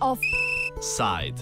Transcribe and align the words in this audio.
Offside. 0.00 1.40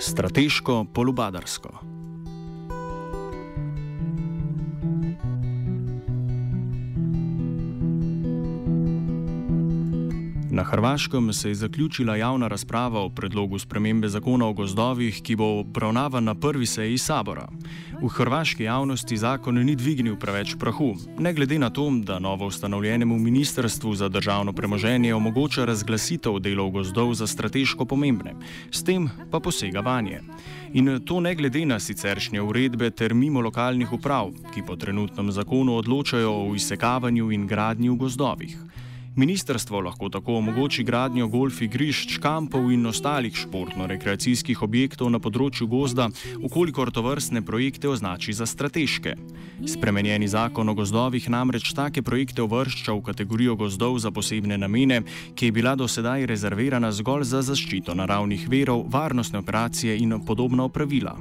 Strateško 0.00 0.86
polubadarsko. 0.92 1.95
Na 10.50 10.62
Hrvaškem 10.62 11.32
se 11.32 11.48
je 11.48 11.54
zaključila 11.54 12.16
javna 12.16 12.48
razprava 12.48 13.00
o 13.00 13.10
predlogu 13.10 13.58
spremembe 13.58 14.08
zakona 14.08 14.46
o 14.46 14.52
gozdovih, 14.52 15.22
ki 15.22 15.36
bo 15.36 15.44
obravnavan 15.60 16.24
na 16.24 16.34
prvi 16.34 16.66
seji 16.66 16.98
sabora. 16.98 17.48
V 18.02 18.08
hrvaški 18.08 18.62
javnosti 18.62 19.16
zakon 19.16 19.54
ni 19.64 19.76
dvignil 19.76 20.16
preveč 20.16 20.54
prahu, 20.58 20.94
ne 21.18 21.32
glede 21.34 21.58
na 21.58 21.70
to, 21.70 21.90
da 21.90 22.18
novo 22.18 22.46
ustanovljenemu 22.46 23.18
ministrstvu 23.18 23.94
za 23.94 24.08
državno 24.08 24.52
premoženje 24.52 25.14
omogoča 25.14 25.64
razglasitev 25.64 26.38
delov 26.38 26.70
gozdov 26.70 27.14
za 27.14 27.26
strateško 27.26 27.84
pomembne, 27.84 28.34
s 28.70 28.84
tem 28.84 29.10
pa 29.30 29.40
posega 29.40 29.80
vanje. 29.80 30.20
In 30.72 31.00
to 31.04 31.20
ne 31.20 31.34
glede 31.34 31.66
na 31.66 31.80
siceršnje 31.80 32.42
uredbe 32.42 32.90
ter 32.90 33.14
mimo 33.14 33.40
lokalnih 33.40 33.92
uprav, 33.92 34.30
ki 34.54 34.62
po 34.66 34.76
trenutnem 34.76 35.32
zakonu 35.32 35.76
odločajo 35.76 36.32
o 36.32 36.54
izsekavanju 36.54 37.32
in 37.32 37.46
gradnji 37.46 37.90
v 37.90 37.96
gozdovih. 37.96 38.56
Ministrstvo 39.16 39.80
lahko 39.80 40.08
tako 40.08 40.34
omogoči 40.36 40.84
gradnjo 40.84 41.26
golf 41.28 41.62
igrišč, 41.62 42.18
kampov 42.20 42.66
in 42.72 42.86
ostalih 42.86 43.32
športno-rekreacijskih 43.32 44.60
objektov 44.60 45.08
na 45.08 45.16
področju 45.16 45.64
gozda, 45.72 46.10
ukolikor 46.44 46.92
to 46.92 47.00
vrstne 47.00 47.40
projekte 47.40 47.88
označi 47.88 48.34
za 48.36 48.44
strateške. 48.44 49.14
Spremenjeni 49.72 50.28
zakon 50.28 50.68
o 50.68 50.74
gozdovih 50.76 51.30
namreč 51.32 51.72
take 51.72 52.04
projekte 52.04 52.44
uvršča 52.44 52.92
v 52.92 53.04
kategorijo 53.08 53.56
gozdov 53.56 53.96
za 54.04 54.12
posebne 54.12 54.60
namene, 54.60 55.00
ki 55.32 55.48
je 55.48 55.56
bila 55.56 55.72
do 55.80 55.88
sedaj 55.88 56.28
rezervirana 56.28 56.92
zgolj 56.92 57.24
za 57.24 57.40
zaščito 57.40 57.96
naravnih 57.96 58.44
verov, 58.52 58.84
varnostne 58.92 59.40
operacije 59.40 59.96
in 59.96 60.12
podobna 60.28 60.68
opravila. 60.68 61.16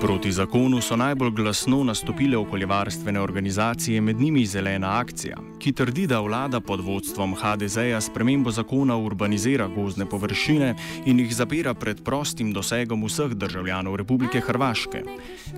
Proti 0.00 0.32
zakonu 0.32 0.80
so 0.80 0.96
najbolj 0.96 1.30
glasno 1.30 1.84
nastopile 1.84 2.36
okoljevarstvene 2.36 3.20
organizacije, 3.20 4.00
med 4.00 4.20
njimi 4.20 4.46
Zelena 4.46 4.98
akcija, 5.00 5.36
ki 5.58 5.72
trdi, 5.72 6.06
da 6.06 6.20
vlada 6.20 6.60
pod 6.60 6.80
vodstvom 6.80 7.34
HDZ-ja 7.34 8.00
spremembo 8.00 8.50
zakona 8.50 8.96
urbanizira 8.96 9.68
gozdne 9.68 10.06
površine 10.06 10.74
in 11.06 11.20
jih 11.20 11.34
zapira 11.34 11.74
pred 11.74 12.02
prostim 12.04 12.52
dosegom 12.52 13.04
vseh 13.04 13.32
državljanov 13.32 13.96
Republike 13.96 14.40
Hrvaške. 14.40 15.02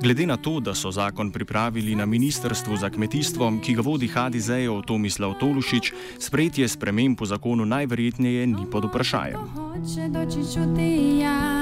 Glede 0.02 0.26
na 0.26 0.36
to, 0.36 0.60
da 0.60 0.74
so 0.74 0.90
zakon 0.90 1.32
pripravili 1.32 1.94
na 1.94 2.06
Ministrstvu 2.06 2.76
za 2.76 2.90
kmetijstvo, 2.90 3.52
ki 3.64 3.74
ga 3.74 3.82
vodi 3.82 4.08
HDZ-jev 4.08 4.82
Tomislav 4.86 5.34
Tolušič, 5.40 5.92
sprejetje 6.18 6.68
sprememb 6.68 7.20
v 7.20 7.26
zakonu 7.26 7.66
najverjetneje 7.66 8.46
ni 8.46 8.70
pod 8.70 8.84
vprašanjem. 8.84 9.38
Hoče 9.54 10.08
doći 10.08 10.54
čuti 10.54 11.18
ja, 11.18 11.57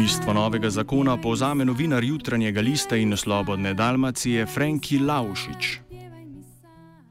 Bistvo 0.00 0.32
novega 0.32 0.70
zakona 0.70 1.16
povzame 1.16 1.64
novinar 1.64 2.04
jutranjega 2.04 2.60
lista 2.60 2.96
in 2.96 3.16
slobodne 3.16 3.74
Dalmacije 3.74 4.46
Franki 4.46 4.98
Laušić. 4.98 5.80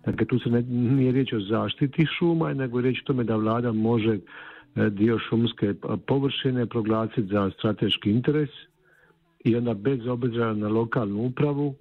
Dakle, 0.05 0.25
tu 0.25 0.39
se 0.39 0.50
ne, 0.50 0.61
nije 0.61 1.11
riječ 1.11 1.33
o 1.33 1.39
zaštiti 1.39 2.05
šuma, 2.05 2.53
nego 2.53 2.79
je 2.79 2.83
riječ 2.83 3.01
o 3.01 3.05
tome 3.05 3.23
da 3.23 3.35
vlada 3.35 3.72
može 3.72 4.13
e, 4.13 4.89
dio 4.89 5.19
šumske 5.19 5.73
površine 6.07 6.66
proglasiti 6.66 7.28
za 7.28 7.51
strateški 7.57 8.11
interes 8.11 8.49
i 9.44 9.55
onda 9.55 9.73
bez 9.73 10.07
obzira 10.07 10.53
na 10.53 10.67
lokalnu 10.67 11.22
upravu 11.25 11.75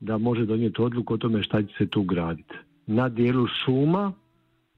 da 0.00 0.18
može 0.18 0.44
donijeti 0.46 0.82
odluku 0.82 1.14
o 1.14 1.18
tome 1.18 1.42
šta 1.42 1.62
će 1.62 1.74
se 1.78 1.86
tu 1.86 2.02
graditi. 2.02 2.54
Na 2.86 3.08
dijelu 3.08 3.46
šuma 3.64 4.12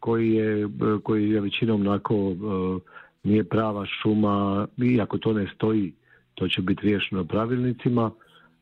koji 0.00 0.30
je, 0.30 0.62
e, 0.62 0.68
koji 1.02 1.30
je 1.30 1.40
većinom 1.40 1.80
onako 1.80 2.14
e, 2.14 3.01
nije 3.22 3.44
prava 3.44 3.86
šuma, 3.86 4.66
iako 4.78 5.18
to 5.18 5.32
ne 5.32 5.46
stoji, 5.54 5.92
to 6.34 6.48
će 6.48 6.62
biti 6.62 6.82
riješeno 6.82 7.24
pravilnicima, 7.24 8.10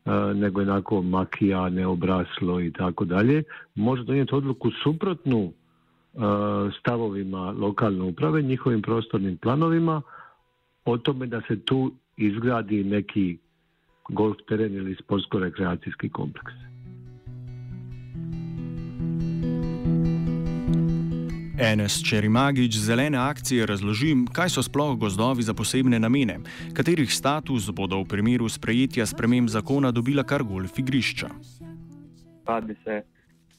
e, 0.05 0.11
nego 0.35 0.61
jednako 0.61 1.03
makija, 1.03 1.69
neobraslo 1.69 2.61
i 2.61 2.73
tako 2.73 3.05
dalje, 3.05 3.43
može 3.75 4.05
donijeti 4.05 4.35
odluku 4.35 4.71
suprotnu 4.83 5.53
e, 5.53 6.19
stavovima 6.81 7.51
lokalne 7.51 8.03
uprave, 8.03 8.43
njihovim 8.43 8.83
prostornim 8.83 9.37
planovima, 9.37 10.03
o 10.85 10.99
tome 10.99 11.27
da 11.27 11.41
se 11.49 11.61
tu 11.61 11.93
izgradi 12.17 12.85
neki 12.85 13.39
golf 14.09 14.37
teren 14.49 14.75
ili 14.75 14.95
sportsko-rekreacijski 14.95 16.09
kompleks. 16.09 16.70
Enes 21.61 22.01
Čerimagič 22.09 22.73
zelene 22.73 23.19
akcije 23.19 23.67
razloži, 23.67 24.15
kaj 24.33 24.49
so 24.49 24.63
sploh 24.65 24.95
gozdovi 24.99 25.43
za 25.45 25.53
posebne 25.55 25.99
namene, 26.01 26.39
katerih 26.73 27.13
status 27.13 27.67
bodo 27.77 27.99
v 28.01 28.07
primeru 28.09 28.49
sprejetja 28.49 29.05
sprememb 29.07 29.49
zakona 29.53 29.91
dobila 29.93 30.25
kar 30.25 30.41
golf 30.43 30.79
igrišča. 30.81 31.29
Radi 32.47 32.75
se 32.85 33.03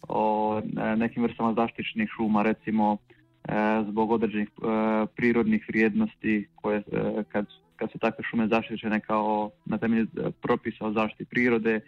o 0.09 0.23
e, 0.57 0.95
nekim 0.95 1.23
vrstama 1.23 1.53
zaštićenih 1.53 2.09
šuma, 2.15 2.41
recimo 2.43 2.97
e, 2.97 3.53
zbog 3.89 4.11
određenih 4.11 4.49
e, 4.49 5.05
prirodnih 5.15 5.65
vrijednosti 5.69 6.47
koje 6.55 6.81
kad, 7.29 7.45
kad 7.75 7.91
su 7.91 7.99
takve 7.99 8.23
šume 8.29 8.47
zaštićene 8.47 8.99
kao 8.99 9.51
na 9.65 9.77
temelju 9.77 10.07
propisa 10.41 10.85
o 10.85 10.91
zaštiti 10.91 11.25
prirode 11.25 11.79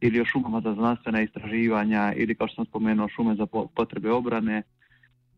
ili 0.00 0.20
o 0.20 0.24
šumama 0.24 0.60
za 0.60 0.74
znanstvena 0.74 1.22
istraživanja 1.22 2.12
ili 2.16 2.34
kao 2.34 2.48
što 2.48 2.54
sam 2.54 2.66
spomenuo 2.66 3.08
šume 3.08 3.34
za 3.34 3.46
potrebe 3.74 4.10
obrane 4.10 4.62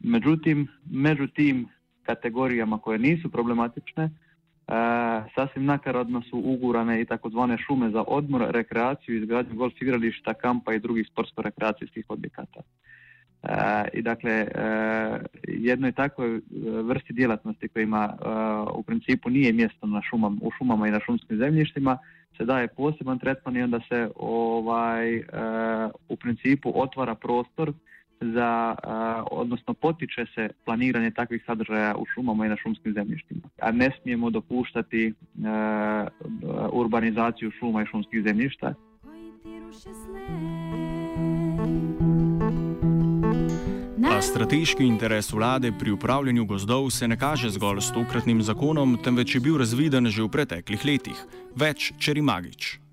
Međutim, 0.00 0.68
među 0.90 1.26
tim 1.26 1.68
kategorijama 2.02 2.78
koje 2.78 2.98
nisu 2.98 3.30
problematične, 3.30 4.04
e, 4.04 4.10
sasvim 5.34 5.64
nakaradno 5.64 6.22
su 6.22 6.38
ugurane 6.44 7.00
i 7.00 7.04
takozvane 7.04 7.58
šume 7.58 7.90
za 7.90 8.04
odmor, 8.06 8.46
rekreaciju, 8.50 9.16
izgradnju 9.16 9.54
golf 9.56 9.82
igrališta, 9.82 10.34
kampa 10.34 10.74
i 10.74 10.80
drugih 10.80 11.06
sportsko-rekreacijskih 11.06 12.04
objekata. 12.08 12.60
E, 13.44 13.88
I 13.92 14.02
dakle, 14.02 14.32
e, 14.32 14.48
jednoj 15.48 15.92
takvoj 15.92 16.40
vrsti 16.82 17.12
djelatnosti 17.12 17.68
kojima 17.68 18.04
e, 18.12 18.28
u 18.74 18.82
principu 18.82 19.30
nije 19.30 19.52
mjesto 19.52 19.86
na 19.86 20.02
šumam, 20.10 20.38
u 20.42 20.50
šumama 20.58 20.88
i 20.88 20.90
na 20.90 21.00
šumskim 21.06 21.38
zemljištima, 21.38 21.98
se 22.36 22.44
daje 22.44 22.68
poseban 22.68 23.18
tretman 23.18 23.56
i 23.56 23.62
onda 23.62 23.80
se 23.88 24.10
ovaj, 24.16 25.18
u 26.08 26.16
principu 26.16 26.72
otvara 26.74 27.14
prostor 27.14 27.72
za, 28.20 28.74
odnosno 29.30 29.74
potiče 29.74 30.26
se 30.34 30.48
planiranje 30.64 31.10
takvih 31.10 31.42
sadržaja 31.46 31.94
u 31.96 32.04
šumama 32.14 32.46
i 32.46 32.48
na 32.48 32.56
šumskim 32.56 32.92
zemljištima. 32.92 33.40
A 33.60 33.72
ne 33.72 33.90
smijemo 34.02 34.30
dopuštati 34.30 35.14
urbanizaciju 36.72 37.50
šuma 37.58 37.82
i 37.82 37.86
šumskih 37.86 38.22
zemljišta. 38.22 38.74
A 44.14 44.22
strateški 44.22 44.84
interes 44.84 45.32
vlade 45.32 45.72
pri 45.78 45.90
upravljanju 45.90 46.44
gozdov 46.44 46.90
se 46.90 47.08
ne 47.08 47.18
kaže 47.18 47.50
zgolj 47.50 47.80
s 47.80 47.92
tokratnim 47.92 48.42
zakonom, 48.42 48.98
temveč 49.04 49.34
je 49.34 49.40
bil 49.40 49.58
razviden 49.58 50.06
že 50.06 50.22
v 50.22 50.28
preteklih 50.28 50.84
letih. 50.84 51.18
Več 51.56 51.92
čeri 51.98 52.22
magič. 52.22 52.74
E, 52.74 52.83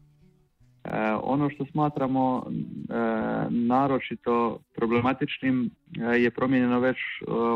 ono 1.23 1.49
što 1.49 1.65
smatramo 1.65 2.45
e, 2.45 2.93
naročito 3.49 4.59
problematičnim 4.75 5.69
e, 5.99 6.03
je 6.03 6.31
promijenjeno 6.31 6.79
već 6.79 6.97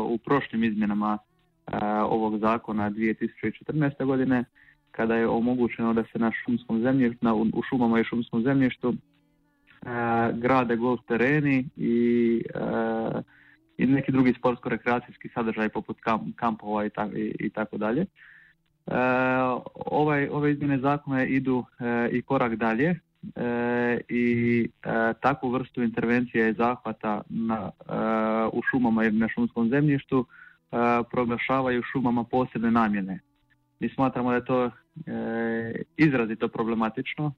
u 0.08 0.18
prošlim 0.18 0.64
izmjenama 0.64 1.18
ovog 2.08 2.38
zakona 2.38 2.90
2014. 2.90 4.04
godine 4.04 4.44
kada 4.90 5.14
je 5.14 5.28
omogućeno 5.28 5.92
da 5.92 6.04
se 6.12 6.18
na 6.18 6.32
šumskom 6.44 6.82
zemljištu, 6.82 7.18
na, 7.20 7.34
u 7.34 7.62
šumama 7.68 8.00
i 8.00 8.04
šumskom 8.04 8.42
zemljištu 8.42 8.94
grade 10.32 10.76
golf 10.76 11.00
tereni 11.08 11.68
i, 11.76 12.42
i 13.78 13.86
neki 13.86 14.12
drugi 14.12 14.34
sportsko-rekreacijski 14.38 15.28
sadržaj 15.34 15.68
poput 15.68 15.96
kampova 16.36 16.86
i, 16.86 16.90
i 17.40 17.50
tako 17.50 17.76
dalje. 17.76 18.06
Ovaj, 19.74 20.28
ove 20.28 20.52
izmjene 20.52 20.78
zakona 20.78 21.24
idu 21.24 21.64
i 22.12 22.22
korak 22.22 22.54
dalje 22.54 23.00
e, 23.34 24.00
i 24.08 24.68
e, 24.82 25.14
takvu 25.20 25.50
vrstu 25.50 25.82
intervencije 25.82 26.50
i 26.50 26.54
zahvata 26.54 27.22
na, 27.28 27.70
e, 27.88 27.92
u 28.52 28.62
šumama 28.70 29.04
i 29.04 29.10
na 29.10 29.28
šumskom 29.28 29.68
zemljištu 29.68 30.26
e, 30.26 30.76
proglašavaju 31.10 31.82
šumama 31.92 32.24
posebne 32.24 32.70
namjene. 32.70 33.20
Mi 33.80 33.88
smatramo 33.88 34.30
da 34.30 34.34
je 34.34 34.44
to 34.44 34.70
izrazito 35.96 36.48
problematično 36.48 37.32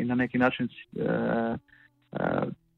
i 0.00 0.04
na 0.04 0.14
neki 0.14 0.38
način 0.38 0.68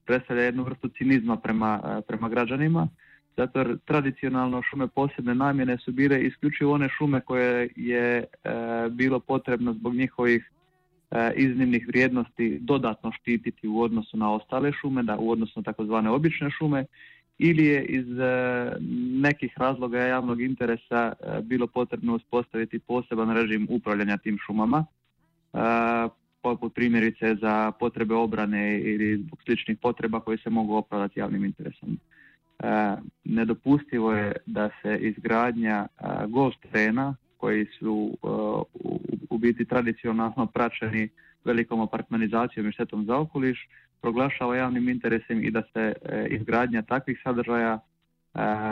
predstavlja 0.04 0.42
jednu 0.42 0.62
vrstu 0.62 0.88
cinizma 0.88 1.36
prema, 1.36 2.02
prema 2.08 2.28
građanima 2.28 2.88
zato 3.36 3.58
jer 3.58 3.78
tradicionalno 3.84 4.62
šume 4.62 4.88
posebne 4.88 5.34
namjene 5.34 5.78
su 5.78 5.92
bile 5.92 6.22
isključivo 6.22 6.74
one 6.74 6.88
šume 6.88 7.20
koje 7.20 7.68
je 7.76 8.24
bilo 8.90 9.20
potrebno 9.20 9.72
zbog 9.72 9.94
njihovih 9.94 10.50
iznimnih 11.36 11.86
vrijednosti 11.88 12.58
dodatno 12.60 13.12
štititi 13.12 13.68
u 13.68 13.80
odnosu 13.82 14.16
na 14.16 14.32
ostale 14.32 14.72
šume, 14.72 15.02
da 15.02 15.16
u 15.18 15.30
odnosu 15.30 15.52
na 15.56 15.62
takozvane 15.62 16.10
obične 16.10 16.50
šume 16.50 16.84
ili 17.42 17.64
je 17.64 17.84
iz 17.84 18.18
e, 18.18 18.72
nekih 19.26 19.52
razloga 19.56 19.98
javnog 19.98 20.40
interesa 20.40 21.12
e, 21.12 21.40
bilo 21.42 21.66
potrebno 21.66 22.14
uspostaviti 22.14 22.78
poseban 22.78 23.36
režim 23.36 23.66
upravljanja 23.70 24.16
tim 24.16 24.38
šumama, 24.46 24.84
e, 25.52 25.58
poput 26.42 26.74
primjerice 26.74 27.34
za 27.34 27.72
potrebe 27.72 28.14
obrane 28.14 28.80
ili 28.80 29.22
zbog 29.22 29.38
sličnih 29.44 29.78
potreba 29.78 30.20
koje 30.20 30.38
se 30.38 30.50
mogu 30.50 30.74
opravdati 30.74 31.20
javnim 31.20 31.44
interesom. 31.44 31.98
Nedopustivo 33.24 34.12
je 34.12 34.32
da 34.46 34.70
se 34.82 34.98
izgradnja 34.98 35.86
golf 36.28 36.54
terena 36.62 37.14
koji 37.40 37.66
su 37.78 38.18
u 39.30 39.38
biti 39.38 39.64
tradicionalno 39.64 40.46
praćeni 40.46 41.08
velikom 41.44 41.80
apartmanizacijom 41.80 42.68
i 42.68 42.72
štetom 42.72 43.04
za 43.04 43.16
okoliš, 43.16 43.68
proglašava 44.00 44.56
javnim 44.56 44.88
interesom 44.88 45.44
i 45.44 45.50
da 45.50 45.62
se 45.72 45.92
e, 46.02 46.26
izgradnja 46.30 46.82
takvih 46.82 47.20
sadržaja 47.24 47.72
e, 47.74 47.78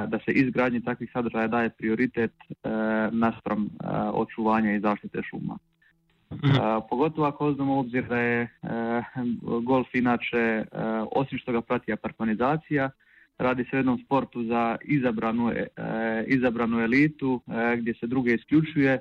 da 0.07 0.19
se 0.25 0.33
izgradnji 0.33 0.85
takvih 0.85 1.11
sadržaja 1.13 1.47
daje 1.47 1.71
prioritet 1.71 2.33
e, 2.41 2.69
naspram 3.13 3.69
očuvanja 4.13 4.73
i 4.73 4.81
zaštite 4.81 5.23
šuma. 5.23 5.59
Mhm. 6.33 6.53
Pogotovo 6.91 7.27
ako 7.27 7.47
uzmemo 7.47 7.79
obzir 7.79 8.05
da 8.09 8.19
je 8.19 8.49
golf 9.63 9.95
inače, 9.95 10.65
osim 11.13 11.39
što 11.39 11.53
ga 11.53 11.61
prati 11.61 11.93
apartmanizacija, 11.93 12.91
radi 13.39 13.65
se 13.65 13.77
o 13.77 13.79
jednom 13.79 13.99
sportu 14.05 14.45
za 14.45 14.77
izabranu, 14.85 15.53
izabranu 16.27 16.81
elitu 16.81 17.41
gdje 17.79 17.95
se 17.95 18.07
druge 18.07 18.35
isključuje, 18.35 18.99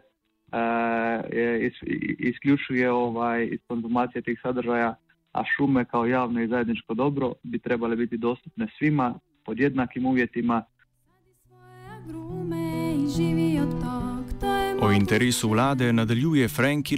isključuje 2.20 2.92
ovaj, 2.92 3.50
iz 3.52 3.60
konzumacije 3.68 4.22
tih 4.22 4.40
sadržaja 4.44 4.96
a 5.38 5.44
šume 5.56 5.86
kao 5.86 6.06
javno 6.06 6.44
i 6.44 6.48
zajedničko 6.48 6.94
dobro 6.94 7.34
bi 7.44 7.60
trebale 7.60 7.96
biti 7.96 8.18
dostupne 8.18 8.68
svima 8.78 9.20
pod 9.46 9.60
jednakim 9.60 10.06
uvjetima. 10.06 10.64
O 14.82 14.92
interesu 14.92 15.50
vlade 15.50 15.94
nadaljuje 15.94 16.48
Franki 16.48 16.98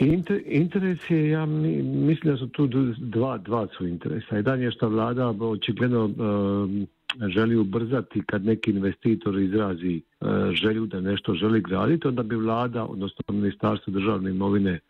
Laušić. 0.00 0.46
interes 0.46 1.10
je, 1.10 1.28
ja 1.28 1.46
mislim 1.46 2.32
da 2.32 2.36
su 2.36 2.48
tu 2.48 2.68
dva, 2.98 3.38
dva 3.38 3.66
su 3.76 3.86
interesa. 3.86 4.36
Jedan 4.36 4.62
je 4.62 4.70
što 4.70 4.88
vlada 4.88 5.34
očigledno 5.40 6.04
um, 6.04 6.86
želi 7.28 7.56
ubrzati 7.56 8.22
kad 8.26 8.44
neki 8.44 8.70
investitor 8.70 9.40
izrazi 9.40 10.00
uh, 10.20 10.28
želju 10.50 10.86
da 10.86 11.00
nešto 11.00 11.34
želi 11.34 11.60
graditi, 11.60 12.08
onda 12.08 12.22
bi 12.22 12.36
vlada, 12.36 12.84
odnosno 12.84 13.24
ministarstvo 13.28 13.92
državne 13.92 14.30
imovine 14.30 14.80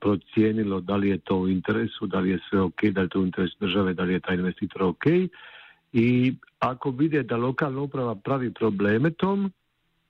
procijenilo 0.00 0.80
da 0.80 0.96
li 0.96 1.08
je 1.08 1.18
to 1.18 1.36
u 1.36 1.48
interesu, 1.48 2.06
da 2.06 2.20
li 2.20 2.30
je 2.30 2.38
sve 2.50 2.60
ok, 2.60 2.84
da 2.84 3.00
li 3.00 3.04
je 3.04 3.08
to 3.08 3.20
u 3.20 3.24
interesu 3.24 3.56
države, 3.60 3.94
da 3.94 4.02
li 4.02 4.12
je 4.12 4.20
taj 4.20 4.34
investitor 4.34 4.82
ok. 4.82 5.04
I 5.92 6.34
ako 6.58 6.90
vide 6.90 7.22
da 7.22 7.36
lokalna 7.36 7.80
uprava 7.80 8.14
pravi 8.14 8.50
probleme 8.50 9.10
tom 9.10 9.52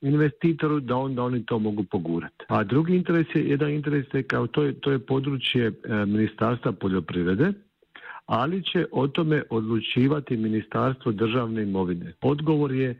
investitoru, 0.01 0.81
da 0.81 0.97
onda 0.97 1.23
oni 1.23 1.47
to 1.47 1.59
mogu 1.59 1.85
pogurati. 1.85 2.45
A 2.49 2.65
drugi 2.65 2.97
interes 2.97 3.27
je, 3.35 3.43
jedan 3.45 3.71
interes 3.71 4.07
je 4.13 4.23
kao 4.23 4.47
to 4.47 4.63
je, 4.63 4.81
to 4.81 4.91
je 4.91 4.99
područje 4.99 5.67
e, 5.67 5.73
Ministarstva 6.07 6.73
poljoprivrede, 6.73 7.53
ali 8.27 8.63
će 8.65 8.87
o 8.93 9.09
tome 9.09 9.43
odlučivati 9.51 10.37
Ministarstvo 10.37 11.13
državne 11.13 11.63
imovine. 11.63 12.13
Odgovor 12.21 12.73
je 12.73 12.99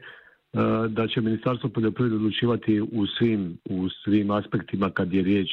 E, 0.57 0.89
da 0.89 1.07
će 1.09 1.21
Ministarstvo 1.21 1.69
poljoprivrede 1.69 2.17
odlučivati 2.17 2.81
u 2.81 3.07
svim, 3.07 3.59
u 3.65 3.89
svim 3.89 4.31
aspektima 4.31 4.91
kad 4.91 5.13
je 5.13 5.23
riječ 5.23 5.49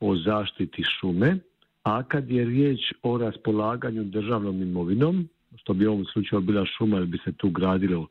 o 0.00 0.16
zaštiti 0.16 0.82
šume, 1.00 1.38
a 1.82 2.02
kad 2.02 2.30
je 2.30 2.44
riječ 2.44 2.80
o 3.02 3.18
raspolaganju 3.18 4.04
državnom 4.04 4.62
imovinom, 4.62 5.28
što 5.56 5.74
bi 5.74 5.86
u 5.86 5.92
ovom 5.92 6.04
slučaju 6.04 6.40
bila 6.40 6.66
šuma 6.66 6.96
ili 6.96 7.06
bi 7.06 7.18
se 7.24 7.32
tu 7.32 7.50
gradilo, 7.50 8.06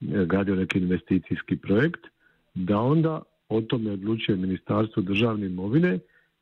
gradio 0.00 0.54
neki 0.54 0.78
investicijski 0.78 1.56
projekt, 1.56 2.00
da 2.54 2.78
onda 2.78 3.22
o 3.48 3.60
tome 3.60 3.90
odlučuje 3.90 4.36
Ministarstvo 4.36 5.02
državne 5.02 5.46
imovine, 5.46 5.98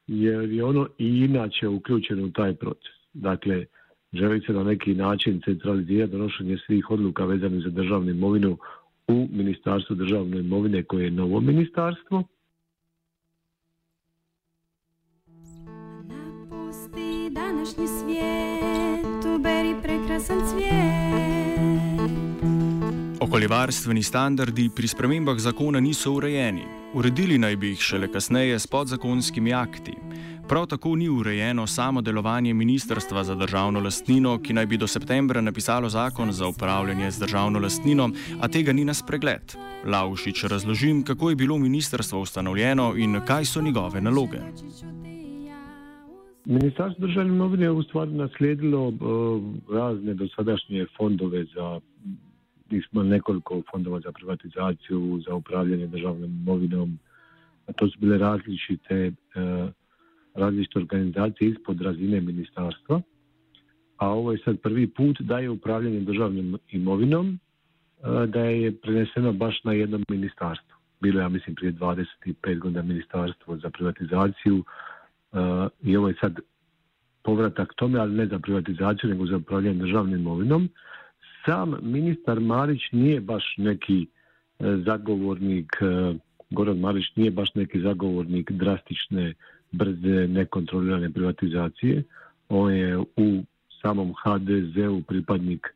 jer 0.07 0.51
je 0.53 0.65
ono 0.65 0.89
i 0.99 1.07
inače 1.07 1.69
uključeno 1.69 2.25
u 2.25 2.31
taj 2.31 2.55
proces. 2.55 2.93
Dakle, 3.13 3.65
želi 4.13 4.41
se 4.41 4.53
na 4.53 4.63
neki 4.63 4.95
način 4.95 5.41
centralizirati 5.45 6.13
donošenje 6.13 6.59
svih 6.67 6.91
odluka 6.91 7.25
vezanih 7.25 7.63
za 7.65 7.71
državnu 7.71 8.11
imovinu 8.11 8.59
u 9.09 9.29
Ministarstvu 9.33 9.97
državne 9.97 10.39
imovine 10.39 10.83
koje 10.83 11.05
je 11.05 11.11
novo 11.11 11.41
ministarstvo. 11.41 12.25
Okoljevarstveni 23.39 24.03
standardi 24.03 24.65
pri 24.77 24.89
spremembah 24.89 25.37
zakona 25.39 25.79
niso 25.81 26.11
urejeni. 26.13 26.65
Uredili 26.95 27.37
naj 27.39 27.57
bi 27.57 27.69
jih 27.69 27.85
šele 27.89 28.09
kasneje 28.13 28.59
s 28.59 28.67
podzakonskimi 28.67 29.53
akti. 29.55 29.95
Prav 30.49 30.67
tako 30.67 30.97
ni 30.97 31.09
urejeno 31.09 31.67
samo 31.67 32.03
delovanje 32.03 32.55
Ministrstva 32.55 33.25
za 33.25 33.35
državno 33.35 33.81
lastnino, 33.81 34.41
ki 34.43 34.53
naj 34.59 34.67
bi 34.67 34.77
do 34.77 34.87
septembra 34.87 35.41
napisalo 35.41 35.89
zakon 35.89 36.33
za 36.33 36.49
upravljanje 36.49 37.11
z 37.11 37.21
državno 37.21 37.59
lastnino, 37.59 38.11
a 38.41 38.49
tega 38.49 38.73
ni 38.73 38.85
na 38.85 38.95
spregled. 38.95 39.55
Laušič 39.87 40.45
razložim, 40.45 41.05
kako 41.05 41.31
je 41.31 41.37
bilo 41.37 41.59
ministrstvo 41.59 42.21
ustanovljeno 42.21 42.95
in 42.97 43.21
kaj 43.27 43.45
so 43.45 43.63
njegove 43.63 44.01
naloge. 44.01 44.41
Ministarstvo 46.45 47.07
državne 47.07 47.35
imovine 47.35 47.67
je 47.67 47.73
v 47.73 47.83
stvari 47.83 48.11
nasledilo 48.11 48.89
uh, 48.89 48.95
razne 49.71 50.15
dosadašnje 50.15 50.87
fondove 50.97 51.45
za 51.45 51.81
smo 52.91 53.03
nekoliko 53.03 53.63
fondova 53.71 54.01
za 54.01 54.13
privatizaciju, 54.13 55.21
za 55.27 55.35
upravljanje 55.35 55.87
državnom 55.87 56.25
imovinom. 56.25 56.99
To 57.77 57.89
su 57.89 57.99
bile 57.99 58.19
različite 58.19 59.13
uh, 59.35 59.71
različite 60.39 60.79
organizacije 60.79 61.51
ispod 61.51 61.81
razine 61.81 62.21
ministarstva, 62.21 63.01
a 63.97 64.09
ovo 64.09 64.33
je 64.33 64.39
sad 64.45 64.61
prvi 64.61 64.87
put 64.87 65.21
da 65.21 65.39
je 65.39 65.51
upravljanje 65.51 66.01
državnom 66.01 66.59
imovinom 66.71 67.29
e, 67.29 68.27
da 68.27 68.41
je 68.41 68.77
preneseno 68.77 69.33
baš 69.33 69.65
na 69.65 69.73
jedno 69.73 70.01
ministarstvo. 70.09 70.77
Bilo 71.01 71.21
je, 71.21 71.25
ja 71.25 71.29
mislim, 71.29 71.55
prije 71.55 71.73
25 71.73 72.59
godina 72.59 72.83
ministarstvo 72.83 73.57
za 73.57 73.71
privatizaciju 73.71 74.65
e, 75.33 75.39
i 75.83 75.97
ovo 75.97 76.09
je 76.09 76.15
sad 76.21 76.39
povratak 77.23 77.75
tome, 77.77 77.99
ali 77.99 78.15
ne 78.15 78.27
za 78.27 78.39
privatizaciju, 78.39 79.11
nego 79.11 79.27
za 79.27 79.37
upravljanje 79.37 79.79
državnom 79.79 80.15
imovinom. 80.15 80.69
Sam 81.49 81.77
ministar 81.83 82.41
Marić 82.41 82.81
nije 82.93 83.21
baš 83.21 83.55
neki 83.59 84.03
e, 84.03 84.07
zagovornik, 84.87 85.73
Goran 86.51 86.79
Marić 86.79 87.05
nije 87.17 87.31
baš 87.31 87.55
neki 87.55 87.81
zagovornik 87.81 88.51
drastične 88.51 89.35
brze 89.73 90.29
nekontrolirane 90.29 91.11
privatizacije. 91.11 92.03
On 92.49 92.73
je 92.73 92.99
u 92.99 93.43
samom 93.83 94.15
HDZ-u 94.25 95.03
pripadnik 95.03 95.67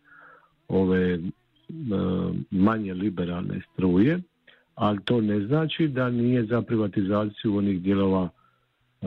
ove 0.69 1.15
e, 1.15 1.21
manje 2.51 2.95
liberalne 2.95 3.61
struje, 3.73 4.21
ali 4.75 4.99
to 5.05 5.21
ne 5.21 5.41
znači 5.41 5.89
da 5.89 6.11
nije 6.11 6.45
za 6.45 6.63
privatizaciju 6.63 7.57
onih 7.57 7.83
dijelova 7.83 8.29
e, 8.29 9.07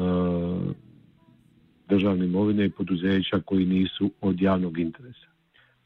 državne 1.90 2.26
imovine 2.26 2.66
i 2.66 2.70
poduzeća 2.70 3.40
koji 3.46 3.66
nisu 3.66 4.12
od 4.22 4.42
javnog 4.42 4.80
interesa. 4.80 5.35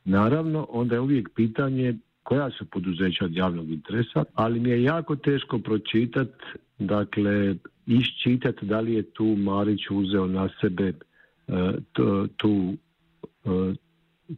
Naravno, 0.05 0.67
onda 0.69 0.95
je 0.95 1.01
uvijek 1.01 1.29
pitanje 1.35 1.97
koja 2.23 2.49
su 2.49 2.65
poduzeća 2.65 3.25
od 3.25 3.35
javnog 3.35 3.69
interesa, 3.69 4.23
ali 4.33 4.59
mi 4.59 4.69
je 4.69 4.83
jako 4.83 5.15
teško 5.15 5.59
pročitati 5.59 6.43
dakle, 6.79 7.55
iščitati 7.87 8.65
da 8.65 8.79
li 8.79 8.93
je 8.93 9.03
tu 9.03 9.25
Marić 9.25 9.81
uzeo 9.91 10.27
na 10.27 10.49
sebe 10.61 10.87
e, 10.87 10.93
tu, 12.37 12.73
e, 13.45 13.73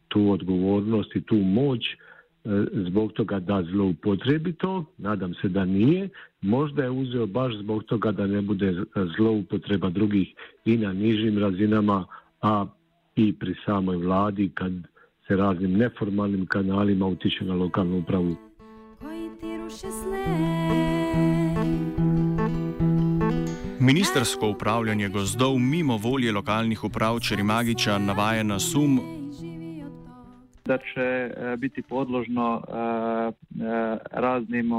tu 0.08 0.32
odgovornost 0.32 1.15
i 1.15 1.22
tu 1.22 1.36
moć 1.36 1.86
e, 1.86 1.98
zbog 2.74 3.13
toga 3.13 3.39
da 3.39 3.63
zloupotrebi 3.63 4.53
to, 4.53 4.86
nadam 4.98 5.34
se 5.34 5.50
da 5.50 5.65
nije, 5.65 6.10
možda 6.41 6.84
je 6.84 6.89
uzeo 6.89 7.25
baš 7.25 7.58
zbog 7.58 7.84
toga 7.84 8.12
da 8.12 8.27
ne 8.27 8.41
bude 8.41 8.84
zloupotreba 9.18 9.89
drugih 9.89 10.34
i 10.65 10.77
na 10.77 10.94
nižim 10.94 11.38
razinama, 11.38 12.06
a 12.41 12.65
i 13.15 13.34
pri 13.34 13.56
samoj 13.65 13.96
vladi 13.96 14.51
kad 14.53 14.72
se 15.28 15.36
raznim 15.36 15.78
neformalnim 15.78 16.46
kanalima 16.46 17.06
utiče 17.06 17.46
na 17.46 17.54
lokalnu 17.54 17.98
upravu. 17.98 18.36
Ministersko 23.80 24.50
upravljanje 24.50 25.10
gozdov 25.10 25.60
mimo 25.60 25.98
volje 25.98 26.32
lokalnih 26.32 26.84
uprav 26.84 27.20
Čerimagiča 27.20 27.98
navaja 27.98 28.44
na 28.44 28.60
sum, 28.60 29.00
da 30.66 30.78
će 30.78 31.01
e, 31.01 31.56
biti 31.58 31.82
podložno 31.82 32.62
e, 32.62 32.72
e, 32.72 33.98
raznim 34.12 34.72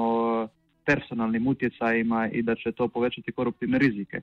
personalnim 0.85 1.47
utjecajima 1.47 2.29
i 2.33 2.43
da 2.43 2.55
će 2.55 2.73
to 2.73 2.89
povećati 2.89 3.33
koruptivne 3.33 3.79
rizike. 3.79 4.21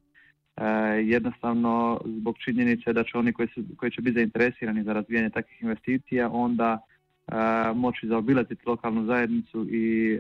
Jednostavno 1.04 2.02
zbog 2.06 2.38
činjenice 2.38 2.94
da 2.94 3.04
će 3.04 3.18
oni 3.18 3.34
koji, 3.34 3.48
su, 3.48 3.64
koji 3.78 3.92
će 3.92 4.02
biti 4.02 4.14
zainteresirani 4.14 4.84
za 4.84 4.94
razvijanje 4.94 5.30
takvih 5.30 5.62
investicija 5.62 6.30
onda 6.30 6.80
moći 7.76 8.08
zaobilaziti 8.08 8.64
lokalnu 8.66 9.06
zajednicu 9.06 9.68
i 9.70 10.20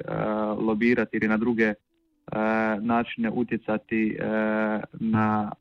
lobirati 0.57 1.17
ili 1.17 1.27
na 1.27 1.37
druge 1.37 1.73
načine 2.81 3.29
utjecati 3.29 4.17
na, 4.93 5.51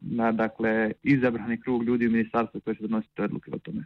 na 0.00 0.32
dakle, 0.32 0.92
izabrani 1.02 1.60
krug 1.60 1.84
ljudi 1.84 2.06
u 2.06 2.10
ministarstvu 2.10 2.60
koji 2.60 2.76
će 2.76 2.82
donositi 2.82 3.22
odluke 3.22 3.50
o 3.54 3.58
tome. 3.58 3.84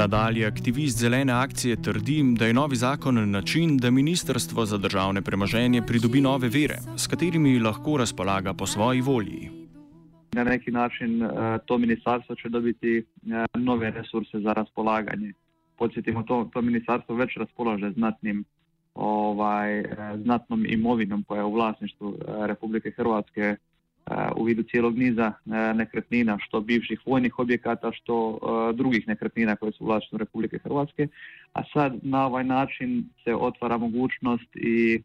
Nadalje, 0.00 0.46
aktivist 0.46 0.98
zelene 0.98 1.32
akcije 1.32 1.76
trdi, 1.82 2.22
da 2.38 2.46
je 2.46 2.54
novi 2.54 2.76
zakon 2.76 3.30
način, 3.30 3.76
da 3.76 3.90
Ministrstvo 3.90 4.64
za 4.66 4.78
državne 4.78 5.22
premoženje 5.22 5.82
pridobi 5.86 6.20
nove 6.20 6.48
vere, 6.48 6.78
s 6.96 7.06
katerimi 7.06 7.58
lahko 7.58 7.96
razpolaga 7.96 8.54
po 8.54 8.66
svoji 8.66 9.00
volji. 9.00 9.50
Na 10.32 10.44
neki 10.44 10.70
način 10.70 11.22
eh, 11.22 11.28
to 11.66 11.78
ministarstvo 11.78 12.34
će 12.34 12.48
dobiti 12.48 12.98
eh, 12.98 13.58
nove 13.58 13.90
resurse 13.90 14.40
za 14.40 14.52
raspolaganje. 14.52 15.32
Podsjetimo, 15.78 16.22
to, 16.22 16.48
to 16.52 16.62
ministarstvo 16.62 17.14
već 17.14 17.36
raspolaže 17.36 17.90
znatnim 17.90 18.44
ovaj, 18.94 19.80
eh, 19.80 19.86
znatnom 20.22 20.66
imovinom 20.68 21.24
koja 21.28 21.38
je 21.38 21.44
u 21.44 21.52
vlasništvu 21.52 22.18
Republike 22.26 22.90
Hrvatske 22.90 23.56
u 24.36 24.44
vidu 24.44 24.62
cijelog 24.62 24.98
niza 24.98 25.32
nekretnina, 25.74 26.38
što 26.40 26.60
bivših 26.60 27.00
vojnih 27.06 27.38
objekata, 27.38 27.92
što 27.92 28.38
drugih 28.74 29.08
nekretnina 29.08 29.56
koje 29.56 29.72
su 29.72 29.84
u 29.84 29.86
vlasništvu 29.86 30.18
Republike 30.18 30.58
Hrvatske. 30.58 31.08
A 31.52 31.62
sad 31.72 31.92
na 32.02 32.26
ovaj 32.26 32.44
način 32.44 33.04
se 33.24 33.34
otvara 33.34 33.78
mogućnost 33.78 34.56
i 34.56 35.02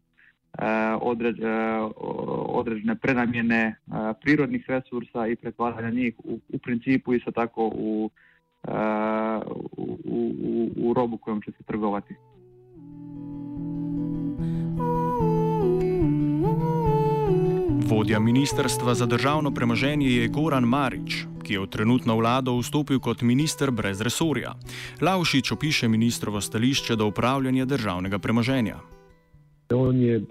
određene 2.48 2.96
prenamjene 3.02 3.76
prirodnih 4.22 4.64
resursa 4.68 5.26
i 5.26 5.36
pretvaranja 5.36 5.90
njih 5.90 6.14
u, 6.18 6.38
u 6.48 6.58
principu 6.58 7.14
isto 7.14 7.30
tako 7.30 7.66
u, 7.74 8.10
u, 10.04 10.70
u 10.76 10.94
robu 10.94 11.16
kojom 11.16 11.42
će 11.42 11.50
se 11.50 11.62
trgovati. 11.62 12.14
Vodja 17.88 18.20
Ministrstva 18.20 18.94
za 18.94 19.06
državno 19.06 19.50
premoženje 19.54 20.06
je 20.06 20.28
Goran 20.28 20.64
Marič, 20.64 21.26
ki 21.44 21.52
je 21.52 21.60
v 21.60 21.66
trenutno 21.66 22.16
vlado 22.16 22.58
vstopil 22.58 22.98
kot 22.98 23.22
minister 23.22 23.70
brez 23.70 24.00
resorja. 24.02 24.54
Laušič 25.00 25.52
opiše 25.52 25.88
ministrovo 25.88 26.40
stališče 26.40 26.96
do 26.96 27.06
upravljanja 27.06 27.64
državnega 27.64 28.18
premoženja. 28.18 28.76
On 29.70 29.96
je 29.96 30.22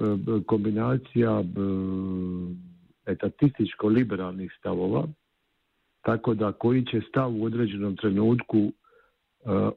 kombinacija 0.45 1.43
etatističko-liberalnih 3.05 4.51
stavova, 4.59 5.07
tako 6.01 6.33
da 6.33 6.51
koji 6.51 6.85
će 6.85 7.01
stav 7.09 7.35
u 7.35 7.43
određenom 7.43 7.95
trenutku 7.95 8.71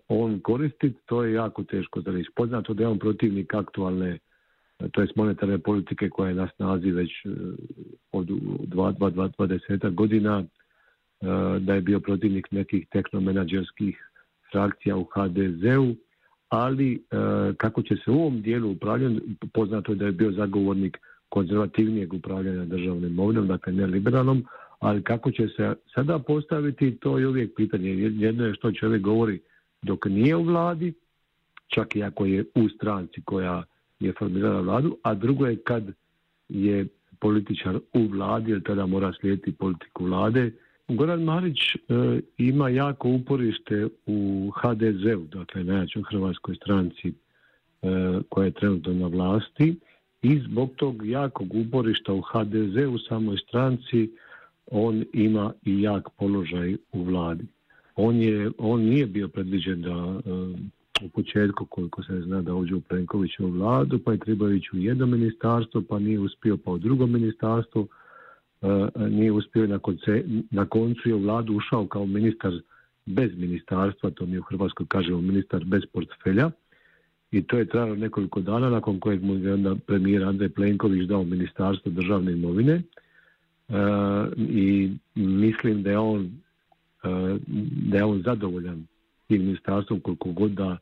on 0.09 0.41
koristiti, 0.41 0.99
to 1.07 1.25
je 1.25 1.33
jako 1.33 1.63
teško 1.63 2.01
za 2.01 2.11
reći. 2.11 2.31
Poznato 2.37 2.75
da 2.75 2.83
je 2.83 2.89
on 2.89 2.99
protivnik 2.99 3.55
aktualne 3.55 4.19
to 4.93 5.01
je 5.01 5.09
monetarne 5.17 5.59
politike 5.59 6.09
koja 6.09 6.29
je 6.29 6.35
na 6.35 6.49
snazi 6.57 6.91
već 6.91 7.11
e, 7.11 7.29
od 8.13 8.27
20 8.27 9.95
godina, 9.95 10.45
e, 10.45 10.47
da 11.61 11.75
je 11.75 11.81
bio 11.81 12.01
protivnik 12.01 12.53
nekih 12.53 12.87
tehnomenadžerskih 12.93 14.11
frakcija 14.53 14.97
u 14.97 15.05
HDZ-u, 15.05 15.95
ali 16.49 16.95
e, 16.95 16.99
kako 17.57 17.83
će 17.83 17.97
se 18.05 18.11
u 18.11 18.15
ovom 18.15 18.43
dijelu 18.43 18.71
upravljati, 18.71 19.37
poznato 19.53 19.93
je 19.93 19.97
da 19.97 20.07
je 20.07 20.13
bio 20.13 20.33
zagovornik 20.33 20.99
konzervativnijeg 21.29 22.15
upravljanja 22.15 22.65
državnom 22.65 23.05
imovinom, 23.05 23.47
dakle 23.47 23.73
ne 23.73 23.87
liberalnom, 23.87 24.45
ali 24.79 25.03
kako 25.03 25.31
će 25.31 25.49
se 25.57 25.75
sada 25.95 26.19
postaviti, 26.19 26.97
to 26.97 27.19
je 27.19 27.29
uvijek 27.29 27.57
pitanje. 27.57 27.91
Jedno 27.97 28.47
je 28.47 28.55
što 28.55 28.73
čovjek 28.73 29.03
govori 29.03 29.41
dok 29.83 30.07
nije 30.07 30.37
u 30.37 30.43
vladi, 30.43 30.95
čak 31.67 31.97
i 31.97 32.03
ako 32.03 32.27
je 32.27 32.45
u 32.55 32.69
stranci 32.69 33.23
koja 33.25 33.63
je 34.01 34.13
formirala 34.19 34.61
vladu, 34.61 34.97
a 35.03 35.15
drugo 35.15 35.47
je 35.47 35.57
kad 35.57 35.85
je 36.49 36.87
političar 37.21 37.79
u 37.93 38.07
vladi, 38.07 38.51
jer 38.51 38.63
tada 38.63 38.87
mora 38.87 39.13
slijediti 39.21 39.53
politiku 39.53 40.05
vlade. 40.05 40.53
Goran 40.89 41.23
Marić 41.23 41.59
e, 41.75 41.79
ima 42.39 42.69
jako 42.69 43.09
uporište 43.09 43.89
u 44.07 44.51
HDZ-u, 44.57 45.25
dakle 45.39 45.65
najjačoj 45.65 46.03
hrvatskoj 46.11 46.55
stranci 46.55 47.09
e, 47.09 47.13
koja 48.29 48.45
je 48.45 48.51
trenutno 48.51 48.93
na 48.93 49.07
vlasti 49.07 49.77
i 50.23 50.41
zbog 50.41 50.71
tog 50.77 51.07
jakog 51.07 51.55
uporišta 51.55 52.13
u 52.13 52.21
HDZ 52.21 52.77
u 52.77 52.99
samoj 52.99 53.37
stranci 53.37 54.11
on 54.71 55.05
ima 55.13 55.53
i 55.65 55.83
jak 55.83 56.09
položaj 56.19 56.77
u 56.93 57.03
vladi. 57.03 57.47
On, 57.97 58.17
je, 58.17 58.51
on 58.59 58.81
nije 58.81 59.07
bio 59.07 59.29
predviđen 59.29 59.83
da 59.83 59.91
e, 59.91 60.21
u 61.03 61.09
početku 61.09 61.67
koliko 61.67 62.03
se 62.03 62.21
zna 62.21 62.43
da 62.43 62.55
uđe 62.55 62.75
u 62.75 62.81
Plenkovićevu 62.81 63.51
vladu, 63.51 63.99
pa 63.99 64.13
je 64.13 64.19
trebao 64.19 64.51
ići 64.51 64.71
u 64.73 64.79
jedno 64.79 65.07
ministarstvo, 65.07 65.83
pa 65.89 65.99
nije 65.99 66.19
uspio 66.19 66.57
pa 66.57 66.71
u 66.71 66.79
drugo 66.79 67.07
ministarstvo, 67.07 67.87
e, 68.63 68.67
nije 69.09 69.33
uspio 69.33 69.67
na, 69.67 69.79
konce, 69.79 70.25
na 70.51 70.67
koncu 70.67 71.09
je 71.09 71.15
u 71.15 71.19
vladu 71.19 71.55
ušao 71.55 71.87
kao 71.87 72.07
ministar 72.07 72.53
bez 73.07 73.31
ministarstva, 73.37 74.11
to 74.11 74.27
mi 74.27 74.39
u 74.39 74.43
Hrvatskoj 74.43 74.87
kažemo 74.87 75.21
ministar 75.21 75.65
bez 75.65 75.83
portfelja, 75.93 76.51
i 77.31 77.43
to 77.43 77.59
je 77.59 77.69
trajalo 77.69 77.97
nekoliko 77.97 78.41
dana 78.41 78.71
nakon 78.71 79.01
kojeg 79.01 79.23
mu 79.23 79.35
je 79.35 79.55
onda 79.55 79.77
premijer 79.87 80.25
Andrej 80.25 80.49
Plenković 80.49 81.09
dao 81.09 81.25
ministarstvo 81.25 81.93
državne 81.93 82.33
imovine. 82.33 82.73
E, 82.73 82.83
i 84.37 84.91
mislim 85.15 85.83
da 85.83 85.91
je 85.91 85.99
on 85.99 86.31
e, 87.03 87.39
da 87.91 87.97
je 87.97 88.05
on 88.05 88.23
zadovoljan 88.23 88.87
tim 89.29 89.43
ministarstvom 89.43 90.01
koliko 90.01 90.33
god 90.33 90.51
da 90.51 90.77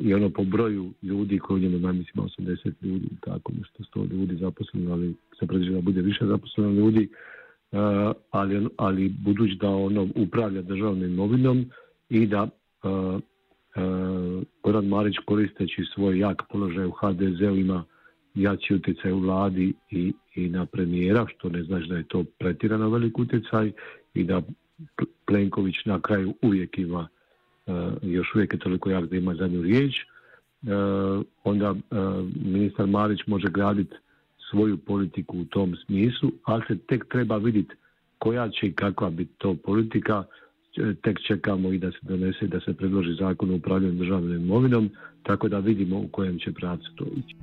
i 0.00 0.14
ono 0.14 0.30
po 0.30 0.44
broju 0.44 0.92
ljudi 1.02 1.38
koji 1.38 1.66
u 1.66 1.70
njemu 1.70 1.92
mislim 1.92 2.26
80 2.38 2.72
ljudi, 2.82 3.08
tako 3.20 3.52
nešto 3.52 4.00
100 4.00 4.10
ljudi 4.10 4.36
zaposleno, 4.36 4.92
ali 4.92 5.14
se 5.38 5.46
predviđa 5.46 5.72
da 5.72 5.80
bude 5.80 6.00
više 6.00 6.26
zaposleno 6.26 6.70
ljudi, 6.70 7.08
ali, 8.30 8.68
ali 8.76 9.08
budući 9.08 9.56
da 9.60 9.68
ono 9.68 10.08
upravlja 10.14 10.62
državnom 10.62 11.04
imovinom 11.04 11.64
i 12.08 12.26
da 12.26 12.48
Goran 14.62 14.86
Marić 14.86 15.14
koristeći 15.24 15.82
svoj 15.94 16.18
jak 16.18 16.42
položaj 16.50 16.86
u 16.86 16.90
HDZ-u 16.90 17.56
ima 17.56 17.84
jači 18.34 18.74
utjecaj 18.74 19.12
u 19.12 19.18
vladi 19.18 19.72
i, 19.90 20.12
i 20.34 20.48
na 20.48 20.66
premijera, 20.66 21.26
što 21.36 21.48
ne 21.48 21.62
znači 21.62 21.88
da 21.88 21.96
je 21.96 22.08
to 22.08 22.24
pretirano 22.38 22.90
velik 22.90 23.18
utjecaj 23.18 23.72
i 24.14 24.24
da 24.24 24.42
Plenković 25.26 25.74
na 25.84 26.00
kraju 26.00 26.34
uvijek 26.42 26.78
ima 26.78 27.08
još 28.02 28.34
uvijek 28.34 28.52
je 28.52 28.58
toliko 28.58 28.90
jak 28.90 29.06
da 29.06 29.16
ima 29.16 29.34
zadnju 29.34 29.62
riječ, 29.62 29.94
e, 29.96 30.04
onda 31.44 31.74
e, 31.74 31.96
ministar 32.44 32.86
Marić 32.86 33.20
može 33.26 33.48
graditi 33.50 33.94
svoju 34.50 34.76
politiku 34.76 35.38
u 35.38 35.44
tom 35.44 35.76
smislu, 35.86 36.30
ali 36.44 36.62
se 36.68 36.78
tek 36.78 37.04
treba 37.08 37.36
vidjeti 37.36 37.74
koja 38.18 38.48
će 38.48 38.66
i 38.66 38.72
kakva 38.72 39.10
biti 39.10 39.32
to 39.38 39.54
politika, 39.54 40.24
tek 41.02 41.20
čekamo 41.26 41.72
i 41.72 41.78
da 41.78 41.90
se 41.90 41.98
donese, 42.02 42.46
da 42.46 42.60
se 42.60 42.74
predloži 42.74 43.14
zakon 43.14 43.50
o 43.50 43.54
upravljanju 43.54 43.98
državnom 43.98 44.32
imovinom, 44.32 44.90
tako 45.22 45.48
da 45.48 45.58
vidimo 45.58 45.98
u 45.98 46.08
kojem 46.08 46.38
će 46.38 46.52
pravcu 46.52 46.92
to 46.96 47.04
ići. 47.16 47.36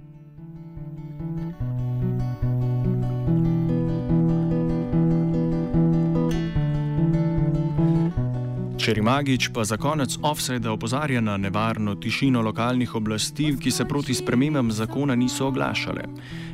Čerimagič 8.89 9.53
pa 9.53 9.61
za 9.61 9.77
konec 9.77 10.17
offsajda 10.17 10.71
opozarja 10.73 11.21
na 11.21 11.37
nevarno 11.37 11.93
tišino 11.95 12.41
lokalnih 12.41 12.95
oblasti, 12.95 13.53
ki 13.61 13.71
se 13.71 13.85
proti 13.85 14.13
spremembam 14.17 14.71
zakona 14.71 15.15
niso 15.15 15.45
oglašale. 15.47 16.03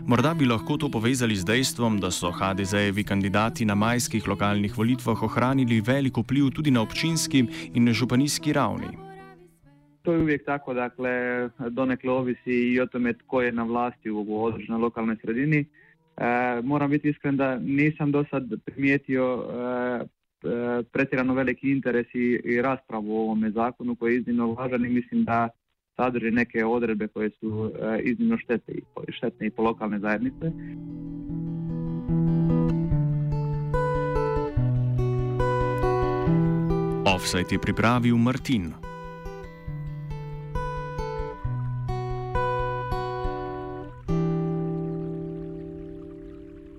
Morda 0.07 0.33
bi 0.33 0.45
lahko 0.45 0.75
to 0.77 0.89
povezali 0.91 1.35
z 1.35 1.47
dejstvom, 1.47 1.99
da 2.03 2.11
so 2.11 2.31
HDZ-jevi 2.35 3.07
kandidati 3.07 3.65
na 3.65 3.75
majskih 3.75 4.27
lokalnih 4.27 4.77
volitvah 4.77 5.23
ohranili 5.23 5.79
veliko 5.79 6.21
vpliv 6.27 6.49
tudi 6.51 6.75
na 6.75 6.81
občinski 6.81 7.45
in 7.73 7.93
županijski 7.93 8.53
ravni. 8.53 8.91
To 10.03 10.11
je 10.11 10.19
uvijek 10.19 10.45
tako, 10.45 10.73
dakle, 10.73 11.11
donekle 11.69 12.11
ovisi 12.11 12.51
i 12.75 12.79
o 12.81 12.85
tome 12.85 13.13
tko 13.13 13.41
je 13.41 13.51
na 13.51 13.63
vlasti 13.63 14.11
u 14.11 14.43
određenoj 14.43 14.81
lokalnoj 14.81 15.15
sredini. 15.21 15.65
E, 16.17 16.61
moram 16.63 16.91
biti 16.91 17.09
iskren 17.09 17.37
da 17.37 17.55
nisam 17.59 18.11
do 18.11 18.25
sad 18.31 18.43
primijetio 18.65 19.23
e, 20.03 20.24
pretjerano 20.91 21.33
veliki 21.33 21.71
interes 21.71 22.07
i, 22.13 22.41
i 22.43 22.61
raspravu 22.61 23.17
o 23.17 23.21
ovome 23.21 23.51
zakonu 23.51 23.95
koji 23.95 24.13
je 24.13 24.19
iznimno 24.19 24.53
važan 24.53 24.85
i 24.85 24.89
mislim 24.89 25.23
da 25.23 25.49
sadrži 25.95 26.31
neke 26.31 26.65
odredbe 26.65 27.07
koje 27.07 27.29
su 27.29 27.71
iznimno 28.03 28.37
štete 28.37 28.71
i, 28.71 28.81
štetne 29.09 29.47
i 29.47 29.49
po 29.49 29.63
lokalne 29.63 29.99
zajednice. 29.99 30.51
Offside 37.15 37.51
je 37.51 37.59
pripravil 37.59 38.17
Martin. 38.17 38.73